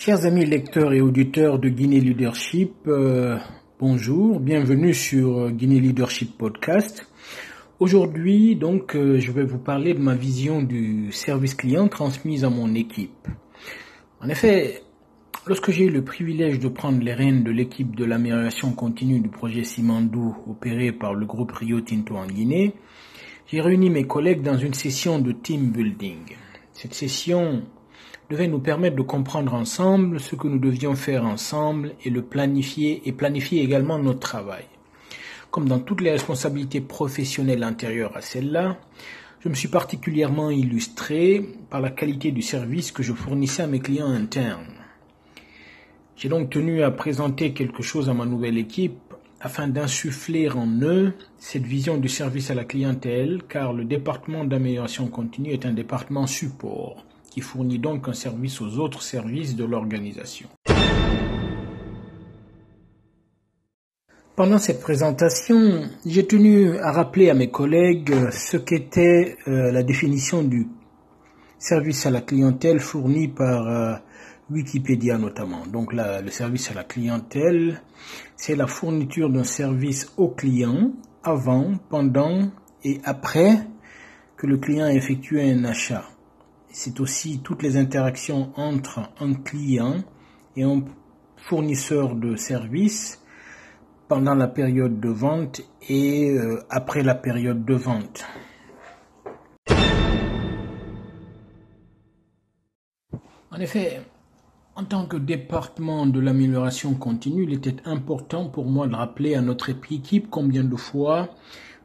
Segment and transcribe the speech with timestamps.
[0.00, 3.36] Chers amis lecteurs et auditeurs de Guinée Leadership, euh,
[3.80, 7.04] bonjour, bienvenue sur Guinée Leadership Podcast.
[7.80, 12.48] Aujourd'hui, donc, euh, je vais vous parler de ma vision du service client transmise à
[12.48, 13.26] mon équipe.
[14.20, 14.84] En effet,
[15.48, 19.28] lorsque j'ai eu le privilège de prendre les rênes de l'équipe de l'amélioration continue du
[19.28, 22.72] projet Simandou opéré par le groupe Rio Tinto en Guinée,
[23.48, 26.36] j'ai réuni mes collègues dans une session de team building.
[26.72, 27.64] Cette session
[28.30, 33.02] devait nous permettre de comprendre ensemble ce que nous devions faire ensemble et le planifier
[33.06, 34.64] et planifier également notre travail.
[35.50, 38.76] Comme dans toutes les responsabilités professionnelles antérieures à celle-là,
[39.40, 43.78] je me suis particulièrement illustré par la qualité du service que je fournissais à mes
[43.78, 44.74] clients internes.
[46.16, 51.14] J'ai donc tenu à présenter quelque chose à ma nouvelle équipe afin d'insuffler en eux
[51.38, 56.26] cette vision du service à la clientèle car le département d'amélioration continue est un département
[56.26, 60.48] support qui fournit donc un service aux autres services de l'organisation.
[64.38, 70.44] Pendant cette présentation, j'ai tenu à rappeler à mes collègues ce qu'était euh, la définition
[70.44, 70.68] du
[71.58, 73.94] service à la clientèle fourni par euh,
[74.48, 75.66] Wikipédia notamment.
[75.66, 77.82] Donc le service à la clientèle,
[78.36, 80.92] c'est la fourniture d'un service au client
[81.24, 82.48] avant, pendant
[82.84, 83.58] et après
[84.36, 86.04] que le client a effectué un achat
[86.78, 89.96] c'est aussi toutes les interactions entre un client
[90.54, 90.84] et un
[91.36, 93.20] fournisseur de services
[94.06, 98.24] pendant la période de vente et euh, après la période de vente.
[103.50, 104.00] En effet,
[104.76, 109.40] en tant que département de l'amélioration continue, il était important pour moi de rappeler à
[109.40, 111.28] notre équipe combien de fois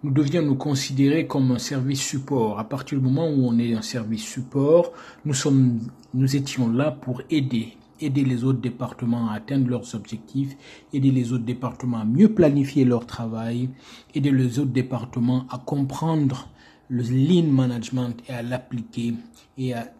[0.03, 2.59] nous devions nous considérer comme un service support.
[2.59, 4.91] À partir du moment où on est un service support,
[5.23, 5.79] nous sommes,
[6.13, 10.57] nous étions là pour aider, aider les autres départements à atteindre leurs objectifs,
[10.91, 13.69] aider les autres départements à mieux planifier leur travail,
[14.13, 16.49] aider les autres départements à comprendre
[16.89, 19.13] le lean management et à l'appliquer
[19.57, 19.93] et à,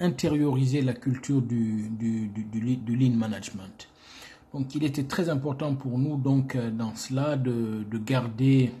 [0.00, 3.88] intérioriser la culture du, lean management.
[4.52, 8.72] Donc il était très important pour nous donc euh, dans cela de, de, garder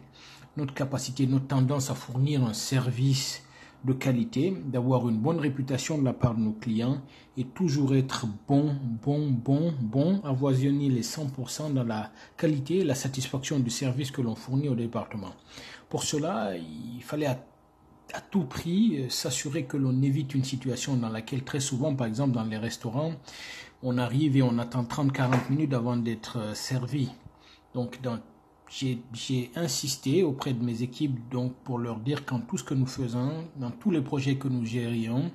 [0.56, 3.42] notre capacité, notre tendance à fournir un service
[3.84, 7.00] de qualité, d'avoir une bonne réputation de la part de nos clients
[7.36, 12.94] et toujours être bon, bon, bon, bon, avoisonner les 100% dans la qualité et la
[12.94, 15.30] satisfaction du service que l'on fournit au département.
[15.88, 17.26] Pour cela, il fallait
[18.12, 22.06] à, tout prix euh, s'assurer que l'on évite une situation dans laquelle très souvent, par
[22.06, 23.12] exemple dans les restaurants,
[23.82, 27.10] on arrive et on attend 30-40 minutes avant d'être euh, servi.
[27.74, 28.00] Donc,
[28.68, 32.86] j'ai insisté auprès de mes équipes donc pour leur dire qu'en tout ce que nous
[32.86, 35.30] faisons, dans tous les projets que nous gérions,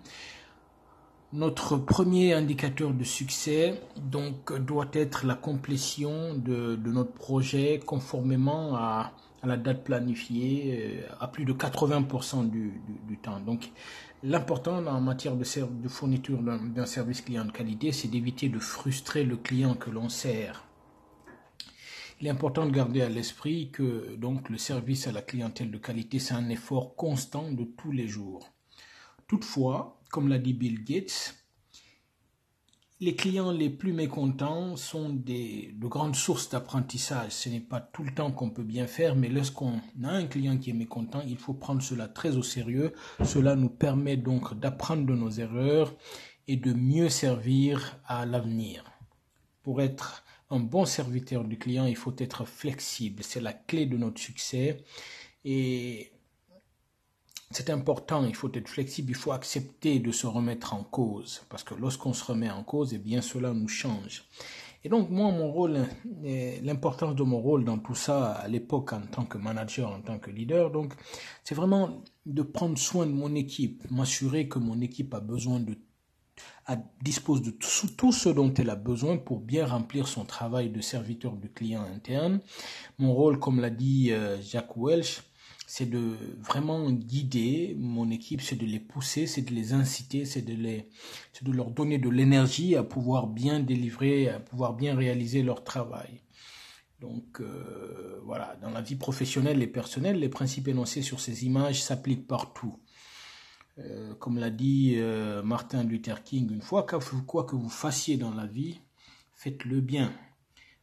[1.35, 9.11] notre premier indicateur de succès donc doit être la complétion de, notre projet conformément à,
[9.45, 13.39] la date planifiée euh, à plus de 80% du, du, temps.
[13.39, 13.71] Donc
[14.27, 19.23] L'important en matière de, de fourniture d'un service client de qualité, c'est d'éviter de frustrer
[19.23, 20.63] le client que l'on sert.
[22.19, 25.77] Il est important de garder à l'esprit que donc le service à la clientèle de
[25.77, 28.49] qualité, c'est un effort constant de tous les jours.
[29.27, 31.35] Toutefois, comme l'a dit Bill Gates,
[33.01, 37.31] les clients les plus mécontents sont de grandes sources d'apprentissage.
[37.31, 40.57] Ce n'est pas tout le temps qu'on peut bien faire, mais lorsqu'on a un client
[40.57, 42.93] qui est mécontent, il faut prendre cela très au sérieux.
[43.23, 45.93] Cela nous permet donc d'apprendre de nos erreurs
[46.47, 48.85] et de mieux servir à l'avenir.
[49.61, 53.23] Pour être un bon serviteur du client, il faut être flexible.
[53.23, 54.83] C'est la clé de notre succès.
[57.55, 61.63] C'est important, il faut être flexible, il faut accepter de se remettre en cause, parce
[61.63, 64.25] que lorsqu'on se remet en cause, eh bien cela nous change.
[64.83, 65.85] Et donc moi, mon rôle,
[66.25, 70.01] euh, l'importance de mon rôle dans tout ça à l'époque en tant que manager, en
[70.01, 70.93] tant que leader, donc
[71.45, 75.77] c'est vraiment de prendre soin de mon équipe, m'assurer que mon équipe a besoin de
[77.01, 80.81] dispose de tout, tout, ce dont elle a besoin pour bien remplir son travail de
[80.81, 82.41] serviteur du client interne.
[82.97, 85.21] Mon rôle, comme l'a dit euh, Jacques Welch,
[85.67, 90.43] c'est de vraiment guider mon équipe, c'est de les pousser, c'est de les inciter, c'est
[90.43, 95.63] de de leur donner de l'énergie à pouvoir bien délivrer, à pouvoir bien réaliser leur
[95.63, 96.21] travail.
[97.01, 101.83] Donc euh, voilà, dans la vie professionnelle et personnelle, les principes énoncés sur ces images
[101.83, 102.79] s'appliquent partout.
[103.77, 108.33] Euh, comme l'a dit euh, Martin Luther King, une fois quoi que vous fassiez dans
[108.33, 108.79] la vie,
[109.33, 110.13] faites-le bien.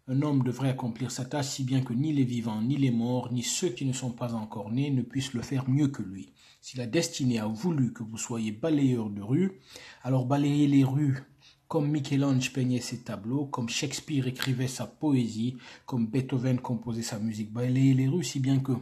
[0.09, 3.33] Un homme devrait accomplir sa tâche si bien que ni les vivants, ni les morts,
[3.33, 6.33] ni ceux qui ne sont pas encore nés ne puissent le faire mieux que lui.
[6.61, 9.61] Si la destinée a voulu que vous soyez balayeur de rue,
[10.03, 11.23] alors balayez les rues
[11.69, 15.57] comme Michel-Ange peignait ses tableaux, comme Shakespeare écrivait sa poésie,
[15.87, 17.51] comme Beethoven composait sa musique.
[17.51, 18.73] Balayez les rues si bien que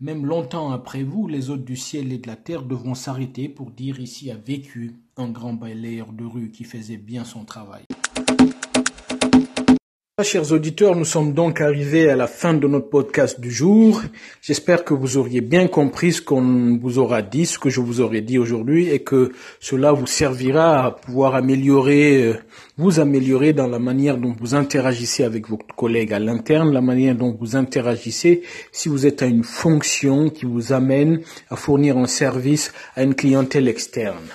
[0.00, 3.70] même longtemps après vous, les hôtes du ciel et de la terre devront s'arrêter pour
[3.70, 7.84] dire ici a vécu un grand balayeur de rue qui faisait bien son travail.
[10.20, 14.02] Chers auditeurs, nous sommes donc arrivés à la fin de notre podcast du jour.
[14.42, 18.02] J'espère que vous auriez bien compris ce qu'on vous aura dit, ce que je vous
[18.02, 22.34] aurais dit aujourd'hui et que cela vous servira à pouvoir améliorer, euh,
[22.76, 27.14] vous améliorer dans la manière dont vous interagissez avec vos collègues à l'interne, la manière
[27.14, 32.06] dont vous interagissez si vous êtes à une fonction qui vous amène à fournir un
[32.06, 34.28] service à une clientèle externe.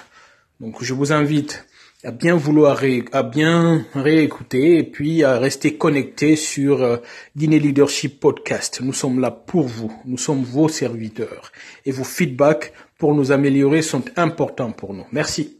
[0.60, 1.68] Donc je vous invite
[2.08, 2.80] à bien vouloir
[3.12, 6.98] à bien réécouter et puis à rester connecté sur euh,
[7.60, 8.80] Leadership Podcast.
[8.82, 11.52] Nous sommes là pour vous, nous sommes vos serviteurs
[11.86, 15.04] et vos feedbacks pour nous améliorer sont importants pour nous.
[15.12, 15.58] Merci.